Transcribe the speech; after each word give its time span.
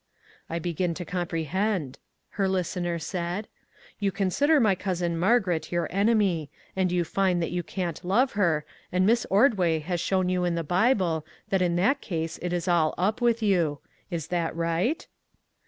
"I 0.49 0.57
begin 0.57 0.95
to 0.95 1.05
comprehend," 1.05 1.99
her 2.29 2.47
listener 2.49 2.97
said." 2.97 3.47
You 3.99 4.11
consider 4.11 4.59
my 4.59 4.73
cousin 4.73 5.15
Margaret 5.15 5.71
your 5.71 5.87
enemy, 5.91 6.49
and 6.75 6.91
you 6.91 7.03
find 7.03 7.39
that 7.43 7.51
you 7.51 7.61
can't 7.61 8.03
love 8.03 8.31
her, 8.31 8.65
and 8.91 9.05
Miss 9.05 9.27
Ordway 9.29 9.77
has 9.81 10.01
shown 10.01 10.27
you 10.27 10.43
in 10.43 10.55
the 10.55 10.63
Bible 10.63 11.23
that 11.49 11.61
in 11.61 11.75
that 11.75 12.01
case 12.01 12.39
it 12.41 12.51
is 12.51 12.67
all 12.67 12.95
up, 12.97 13.21
with 13.21 13.43
you. 13.43 13.77
Is 14.09 14.29
that 14.29 14.55
right?" 14.55 15.07